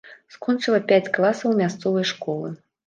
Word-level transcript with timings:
Скончыла 0.35 0.79
пяць 0.93 1.11
класаў 1.19 1.57
мясцовай 1.63 2.13
школы. 2.15 2.49